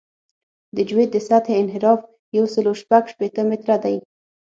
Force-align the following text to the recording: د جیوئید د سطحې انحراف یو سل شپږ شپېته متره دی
د 0.75 0.77
جیوئید 0.87 1.09
د 1.13 1.17
سطحې 1.27 1.55
انحراف 1.61 1.99
یو 2.37 2.45
سل 2.53 2.65
شپږ 2.81 3.03
شپېته 3.13 3.41
متره 3.49 3.75
دی 3.83 3.95